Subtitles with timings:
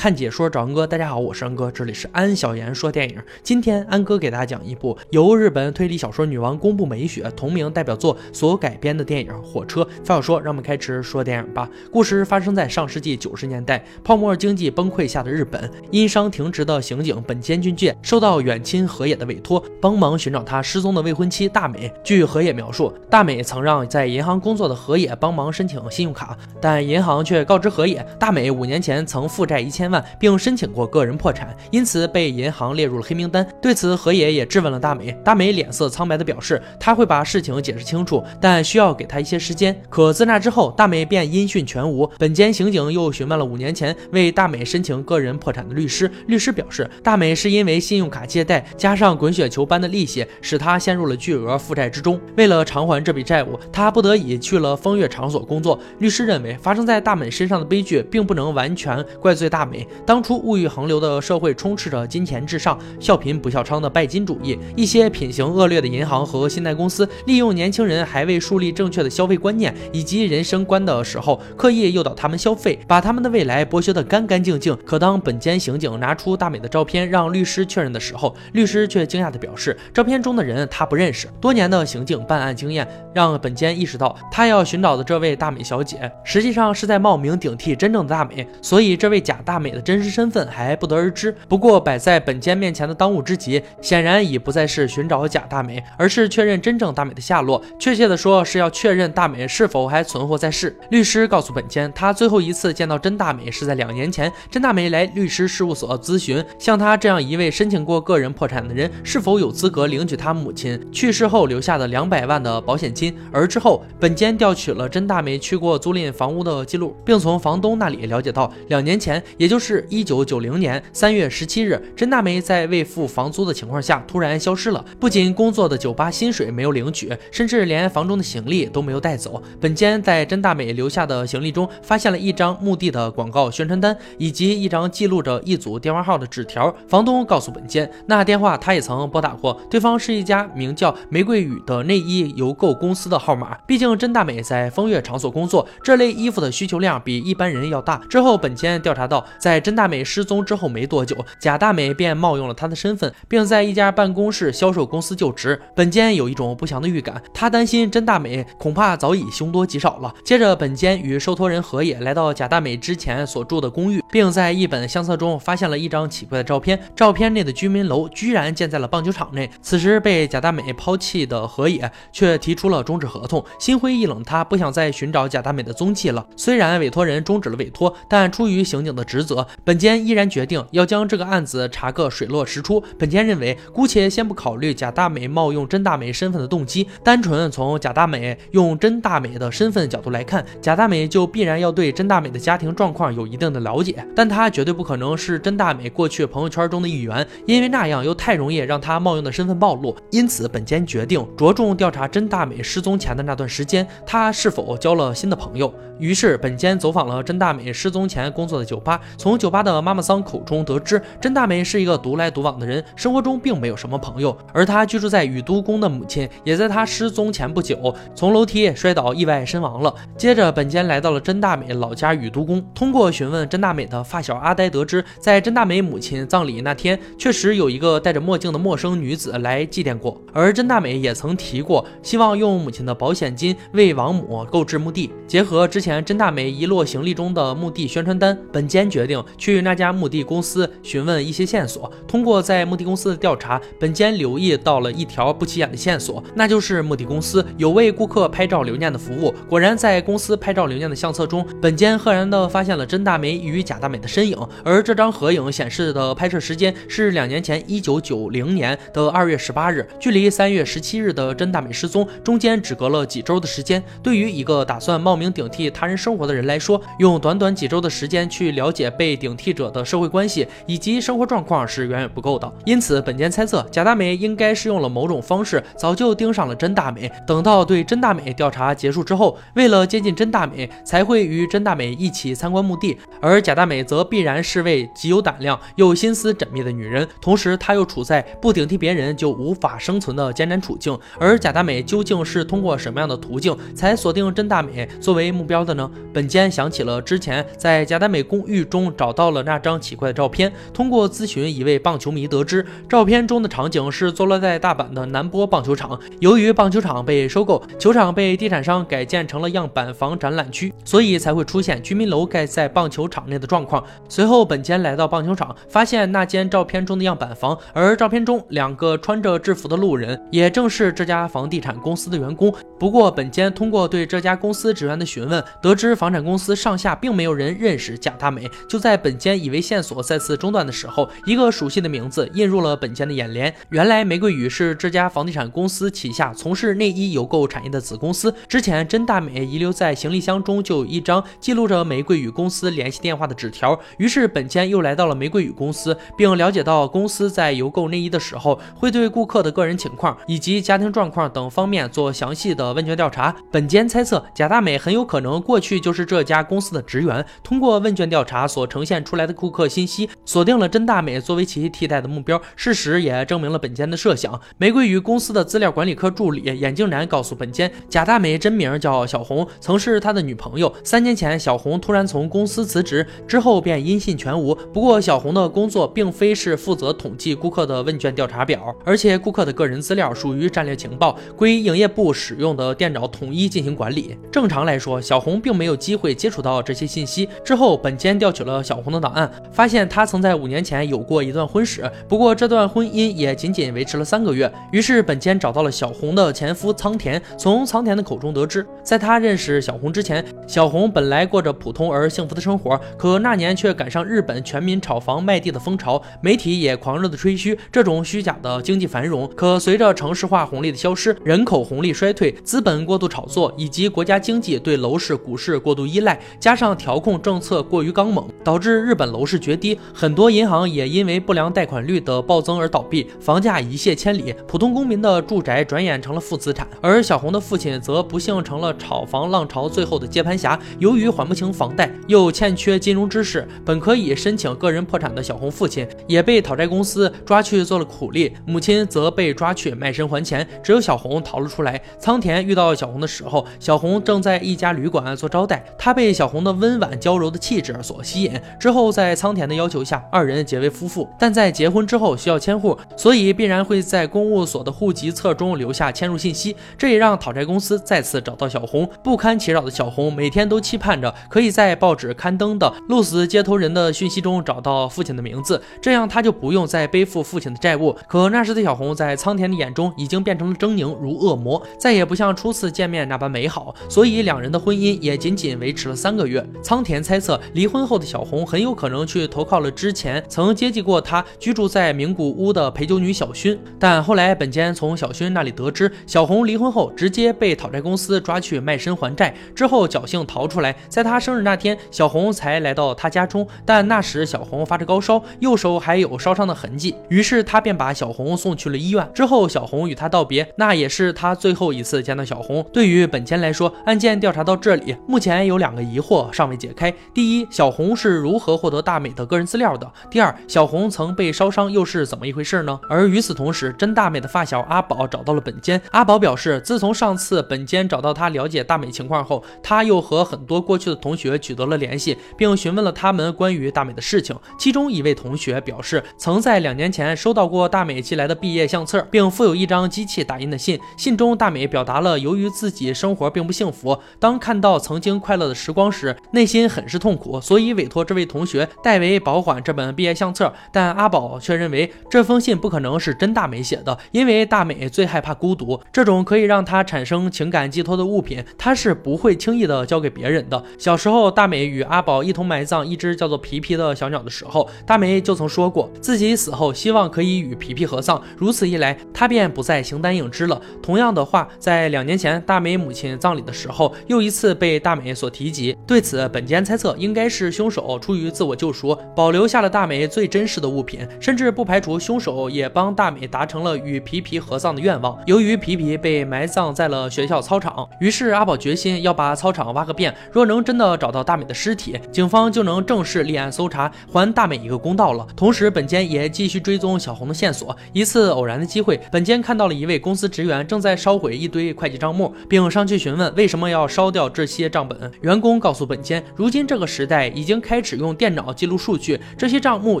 [0.00, 3.18] 看解说找安哥，大家好，我是安哥，这里是安小言说电影。
[3.42, 9.82] 今天安哥给大家讲一部由日本推理小说女王宫部美雪同名代表作所改编的电影《火车》。
[9.84, 11.68] 话少说，让我们开始说电影吧。
[11.92, 21.92] 故事发生在上世纪九十年代，泡沫经济崩溃下的日本，因伤停职的刑警本间俊介受到远亲河野的委托，帮忙寻找他失踪的未婚妻大美。
[22.02, 29.89] 据河野描述，大美曾让在银行工作的河野帮忙申请信用卡，但银行却告知河野，大美五年前曾负债一千。
[29.90, 33.46] 万，并申请过个人破产，因此被银行列入了黑名单。
[33.60, 35.12] 对此，河野也质问了大美。
[35.24, 39.80] 大美脸色苍白的表示，他会把事情解释清楚，但需要给他一些时间。
[39.88, 42.08] 可自那之后，大美便音讯全无。
[42.18, 52.20] 本间刑警又询问了五年前为大美申请个人破产的律师，律师表示，大美是因为信用卡借贷加上滚雪球般的利息，使他陷入了巨额负债之中。
[52.36, 55.78] 为了偿还这笔债务，他不得已去了风月场所工作。
[55.98, 59.79] 律师认为，发生在大美身上的悲剧并不能完全怪罪大美。
[60.06, 64.58] 当初物欲横流的社会充斥着金钱至上、笑贫不笑娼的拜金主义。
[64.76, 74.76] 一些品行恶劣的银行和信贷公司，利用年轻人还未树立正确的消费观念以及人生观的时候，刻意诱导他们消费，把他们的未来剥削得干干净净。
[74.84, 81.26] 可当本间刑警拿出大美的照片让律师确认的时候，律师却惊讶地表示，照片中的人他不认识。
[81.40, 89.69] 多年的刑警办案经验让本间意识到，他要寻找的这位大美小姐，实际上是在冒名顶替真正的大美，所以这位假大美。
[89.72, 91.34] 的真实身份还不得而知。
[91.48, 97.62] 不过摆在本间面前的当务之急，显然已不再是寻找假大美，而是确认真正大美的下落。
[97.78, 100.76] 确切的说，是要确认大美是否还存活在世。
[100.90, 104.30] 律师告诉本间，他最后一次见到真大美是在两年前。
[104.50, 113.16] 真大美来律师事务所咨询，像他这样一位申请过个人破产的人，是否有资格领取他母亲去世后留下的两百万的保险金。
[113.30, 119.59] 而之后，本间调取了真大美去过租赁房屋的记录，并从房东那里了解到，两年前，也就。
[119.60, 124.82] 是一九九零年三月十七日，甄大梅在未付房租的情况下突然消失了。
[124.98, 129.40] 不仅工作的酒吧薪水没有领取，甚至连房中的行李都没有带走。
[129.60, 136.74] 本间在甄大美留下的行李中发现了一张墓地的广告宣传单，以及一张记录着一组电话号的纸条。
[136.88, 143.56] 房东告诉本间，那电话他也曾拨打过，对方是一家名叫玫瑰雨的内衣邮购公司的号码。
[143.66, 148.00] 毕竟甄大美在风月场所工作，这类衣服的需求量比一般人要大。
[148.08, 155.60] 之后，本间调查到，在在甄大美失踪之后没多久，贾大美便冒用了她的身份，并在一家办公室销售公司就职。
[155.74, 160.14] 本间有一种不祥的预感，他担心甄大美恐怕早已凶多吉少了。
[160.24, 166.80] 接着，本间与受托人河野来到贾大美之前所住的公寓，并在一本相册中发现了一张奇怪的照片。
[166.94, 169.50] 照片内的居民楼居然建在了棒球场内。
[169.60, 176.24] 此时被贾大美抛弃的河野却提出了终止合同，心灰意冷，他不想再寻找贾大美的踪迹了。
[176.36, 179.29] 虽然委托人终止了委托，但出于刑警的职责。
[179.64, 182.82] 本间依然决定要将这个案子查个水落石出。
[182.98, 199.96] 本间认为，姑且先不考虑贾大美冒用甄大美身份的动机，单纯从贾大美用甄大美的身份角度来看，贾大美就必然要对甄大美的家庭状况有一定的了解，但她绝对不可能是甄大美过去朋友圈中的一员，因为那样又太容易让她冒用的身份暴露。
[200.10, 205.72] 因此，本间决定着重调查甄大美失踪前的那段时间，她是否交了新的朋友。
[205.98, 214.34] 于是，本间走访了甄大美失踪前工作的酒吧，从酒吧的妈妈桑口中得知，甄大美是一个独来独往的人，生活中并没有什么朋友。
[214.54, 219.94] 而她居住在雨都宫的母亲，也在她失踪前不久从楼梯摔倒意外身亡了。
[220.16, 230.18] 接着，本间来到了甄大美老家雨都宫，通过询问甄大美的发小阿呆，得知在甄大美母亲葬礼那天，确实有一个戴着墨镜的陌生女子来祭奠过。
[230.32, 235.10] 而甄大美也曾提过，希望用母亲的保险金为王母购置墓地。
[235.26, 239.09] 结合之前甄大美遗落行李中的墓地宣传单，本间决定。
[239.38, 241.90] 去那家墓地公司询问一些线索。
[242.06, 249.34] 通过在墓地公司的调查，本间留意到了一条不起眼的线索，那就是墓地公司有为顾客拍照留念的服务。
[249.48, 254.36] 果然，在公司拍照留念的相册中，本间赫然的发现了甄大美与贾大美的身影。
[254.64, 263.82] 而这张合影显示的拍摄时间是两年前一九九零年的二月十八日，距离三月十七日的甄大美失踪中间只隔了几周的时间。
[264.02, 269.20] 对于一个打算冒名顶替他人生活的人来说，用短短几周的时间去了解被。
[269.20, 277.10] 顶替者的社会关系以及生活状况是远远不够的，因此本间猜测贾大美应该是用了某种方式，早就盯上了真大美。
[277.26, 282.96] 等到对真大美调查结束之后，为了接近真大美，才会与真大美一起参观墓地。
[283.20, 290.98] 而贾大美则必然是位极有胆量又心思缜密的女人，同时她又处在不顶替别人就无法生存的艰难处境。
[291.18, 295.90] 而贾大美究竟是通过什么样的途径才锁定真大美作为目标的呢？
[296.10, 298.89] 本间想起了之前在贾大美公寓中。
[298.96, 300.52] 找到了那张奇怪的照片。
[300.72, 305.98] 通过咨询一位棒球迷，得知照片中的场景是坐落在大阪的南波棒球场。
[306.20, 313.84] 由于棒球场被收购，球场被地产商改建成了样板房展览区，所以才会出现居民楼盖在棒球场内的状况。
[314.08, 322.52] 随后，本间来到棒球场，发现那间照片中的样板房，而照片中两个穿着制服的路人，也正是这家房地产公司的员工。
[322.78, 328.50] 不过，本间通过对这家公司职员的询问，得知房产公司上下并没有人认识贾大美。
[328.68, 333.54] 就在本间以为线索再次中断的时候，一个熟悉的名字映入了本间的眼帘。
[333.68, 338.34] 原来，玫瑰雨是这家房地产公司旗下从事内衣邮购产业的子公司。
[338.48, 343.78] 之前，真大美遗留在行李箱中就有一张记录着玫瑰雨公司联系电话的纸条。
[343.98, 353.36] 于是，本间又来到了玫瑰雨公司，并了解到公司在邮购内衣的时候，会对顾客的个人情况以及家庭状况等方面做详细的问卷调查。
[353.50, 357.24] 本间猜测，贾大美很有可能过去就是这家公司的职员。
[357.42, 362.40] 通过问卷调查所呈现出来的顾客信息，锁定了真大美作为其替代的目标。
[362.56, 364.40] 事实也证明了本间的设想。
[364.56, 370.72] 玫瑰鱼公司的资料管理科助理眼镜男告诉本间，贾大美真名叫小红，曾是他的女朋友。
[370.84, 374.54] 三年前，小红突然从公司辞职，之后便音信全无。
[374.72, 384.16] 不过，小红的工作并非是负责统计顾客的问卷调查表，而且顾客的个人资料属于战略情报，归营业部使用的电脑统一进行管理。
[384.30, 387.28] 正常来说，小红并没有机会接触到这些信息。
[387.44, 394.50] 之后，本间调取了小红的档案，发现她曾在五年前有过一段婚史，不过这段婚姻也仅仅维持了三个月。
[394.72, 409.30] 于是，本间找到了小红的前夫仓田，从仓田的口中得知，在他认识小红之前，小红本来过着普通而幸福的生活，可那年却赶上日本全民炒房卖地的风潮，媒体也狂热的吹嘘这种虚假的经济繁荣。
[409.36, 426.66] 可随着城市化红利的消失，人口红利衰退，资本过度炒作，以及国家经济对楼市、股市过度依赖，加上调控政策过于刚猛，导致日本楼市决堤，很多银行也因为不良贷款率的暴增而倒闭，房价一泻千里，普通公民的住宅转眼成了负资产。
[426.80, 441.80] 而小红的父亲则不幸成了炒房浪潮最后的接盘侠，由于还不清房贷，又欠缺金融知识，本可以申请个人破产的小红父亲也被讨债公司抓去做了苦力，母亲则被抓去卖身还钱，只有小红逃了出来。
[441.98, 451.08] 仓田遇到小红的时候，小红正在一家旅馆做招待，他被小红的温婉娇柔的气质所吸引，之后在仓田的要求下，二人结为夫妇。
[451.18, 458.88] 但在结婚之后需要迁户，所以必然会在公务所的户籍册中留下迁入信息，这也让讨债公司再次找到小红。
[459.02, 467.96] 不堪其扰的小红每天都期盼着可以在报纸刊登的鹿死接头人的讯息中找到父亲的名字，这样他就不用再背负父亲的债务。
[468.08, 476.44] 可那时的小红在仓田的眼中已经变成了狰狞如恶魔，再也不像初次见面那般美好，所以两人的婚姻也仅仅维持了三个月。
[476.62, 483.56] 仓田猜测，离婚后的小小红很有可能去投靠了之前曾接济过他、居住在名古屋的陪酒女小薰。
[483.78, 490.76] 但后来本间从小薰那里得知，小红离婚后直接被讨债公司抓去卖身还债，之后侥幸逃出来。
[490.90, 499.10] 在他生日那天，小红才来到他家中，但那时小红发着高烧，右手还有烧伤的痕迹，于是他便把小红送去了医院。
[499.14, 502.62] 之后，小红与他道别，那也是他最后一次见到小红。
[502.70, 509.90] 对于本间来说，案件调查到这里，目前有两个疑惑尚未解开：第一，小红是是如何获得大美的个人资料的？
[510.10, 512.80] 第二，小红曾被烧伤又是怎么一回事呢？
[512.88, 515.80] 而与此同时，真大美的发小阿宝找到了本间。
[515.92, 524.36] 阿宝表示，自从上次本间找到他了解大美情况后，他又和很多过去的同学取得了联系，并询问了他们关于大美的事情。
[524.58, 530.80] 其中一位同学表示，曾在两年前收到过大美寄来的毕业相册，并附有一张机器打印的信。
[530.96, 540.52] 信中，大美表达了由于自己生活并不幸福，当看到曾经快乐的时光时，内心很是痛苦，所以委托这位同学代为保管这本毕业相册。
[540.72, 550.62] 但阿宝却认为这封信不可能是真大美写的，因为大美最害怕孤独，这种可以让她产生情感寄托的物品，她是不会轻易的交给别人的。
[550.78, 560.60] 小时候，大美与阿宝一同埋葬一只叫做皮皮的小鸟的时候，大美就曾说过自己死后希望可以与皮皮合葬，如此一来，她便不再形单影只了。
[560.82, 565.76] 同样的话，在两年前大美母亲葬礼的时候，又一次被大美所提及。
[565.86, 575.18] 对此，本间猜测应该是凶手出于自我救赎，保留下了大美最珍视的物品，甚至不排除凶手也帮大美达成了与皮皮合葬的愿望。
[575.26, 579.70] 由于皮皮被埋葬在了学校操场，于是阿宝决心要把操场。
[579.70, 580.12] 挖个遍。
[580.32, 585.26] 若能真的找到大美的尸体，警方就能正式立案搜查，还大美一个公道了。
[585.36, 587.76] 同时，本间也继续追踪小红的线索。
[587.92, 595.10] 一次偶然的机会，本间看到了一位公司职员正在烧毁一堆会计账目，并上去询问为什么要烧掉这些账本。
[595.22, 600.00] 员工告诉本间，如今这个时代已经开始用电脑记录数据，这些账目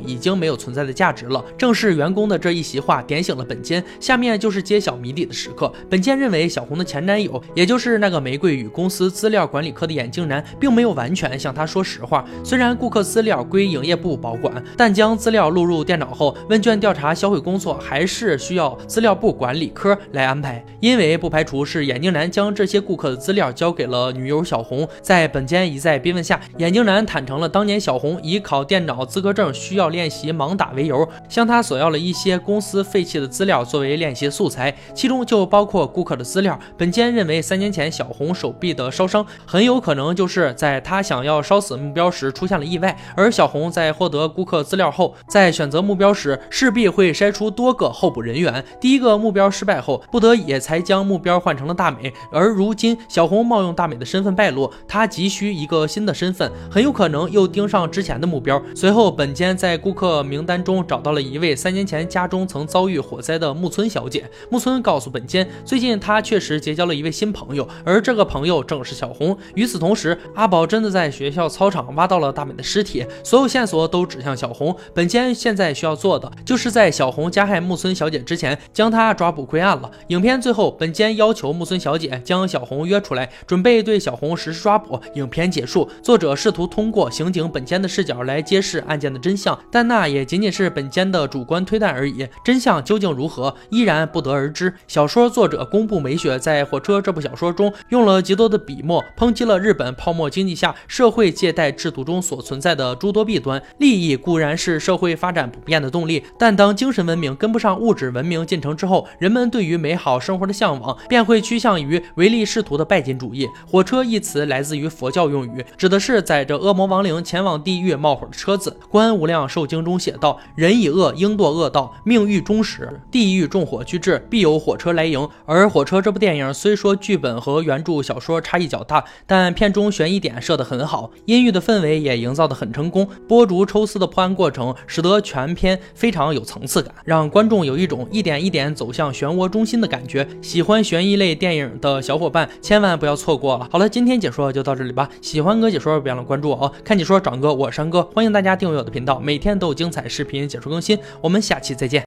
[0.00, 1.44] 已经没有存在的价值了。
[1.56, 3.82] 正是员工的这一席话点醒了本间。
[3.98, 5.72] 下面就是揭晓谜底的时刻。
[5.88, 12.24] 本间认为小红的前男友，也就是那个玫瑰与公司资料管理科的眼镜男，并没有完全向他说实话。
[12.44, 20.64] 虽然顾客资料归营业部保管，但将资料录入电脑后，问卷调查销毁工作还是需要资料部管理科来安排。
[20.80, 24.88] 因为不排除是眼镜男将这些顾客的资料交给了女友小红。
[25.02, 36.58] 在本间一再逼问下，眼镜男坦诚了当年小红以考电脑资格证需要练习盲打为由，向他索要了一些公司废弃的资料作为练习素材，其中就包括顾客的资料。
[36.76, 48.64] 本间认为，三年前小红手臂的烧伤很有可能就是在他想要烧死目标时出现了意外，而小红在获得顾客资料后，在选择目标时势必会筛出多个候补人员。
[48.80, 52.12] 第一个目标失败后，不得已才将目标换成了大美。
[52.32, 58.60] 而如今小红冒用大美的身份败露，他急需一个新的身份，很有可能又盯上之前的目标。
[58.74, 64.30] 随后，本间在顾客名单中找到了一位三年前家中曾遭遇火灾的木村小姐。
[64.48, 69.36] 木村告诉本间，最近他确实结交了一位新朋友，而这个朋友正是小红。
[69.54, 74.74] 与此同时，阿宝真的在学校操场挖到了大美的尸体，所有线索都指向小红。
[74.94, 79.90] 本间现在需要做的，就是在小红加害木村小姐之前，将她抓捕归案了。
[80.08, 85.00] 影片最后，本间要求木村小姐将小红约出来，准备对小红实施抓捕。
[85.14, 92.26] 影片结束，作者试图通过刑警本间的视角来揭示案件的真相，但那也仅仅是本间的主观推断而已。
[92.44, 94.74] 真相究竟如何，依然不得而知。
[94.88, 103.62] 小说作者宫部美雪在《火车》这部小说中用了极多的笔墨，抨击了日本泡沫经济下社会借贷制度中所存在的诸多弊端。
[103.78, 113.48] 利益固然是社会发展不变的动力，但当精神文明跟不上物质文明进程之后，人们对于美好生活的向往便会趋向于唯利是图的拜金主义。
[113.70, 118.76] 火车一词来自于佛教用语，指的是载着恶魔亡灵前往地狱冒火的车子。
[118.90, 133.08] 观无量寿经中写道：“人以恶应堕恶道，命欲终时，地狱众火俱至，必有火车来迎。”而《火车》这部电影虽说剧本和原著小说差异较大，但片中悬疑点设得很好，阴郁的氛围也营造得很成功。
[133.28, 140.26] 波竹抽丝的破案过程，使得全片非常有层次感，让观众有一种一点一点走向漩涡中心的感觉。
[140.42, 143.68] 喜欢悬疑类电影的小伙伴千万不要错过了。
[143.70, 145.08] 好了，今天解说就到这里吧。
[145.22, 146.72] 喜欢哥解说，别忘了关注我哦。
[146.82, 150.98] 看解说掌哥，我山哥，欢迎大家订阅我的频道，每天都有精彩视频解说更新。
[151.20, 151.98] 我们下期再见。